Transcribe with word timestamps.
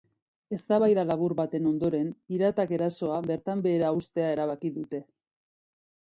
Eztabaida 0.55 1.01
labur 1.09 1.33
baten 1.39 1.67
ondoren, 1.71 2.07
piratak 2.31 2.73
erasoa 2.77 3.19
bertan 3.33 3.61
behera 3.67 3.91
uztea 3.99 4.31
erabaki 4.37 4.71
dute. 4.79 5.03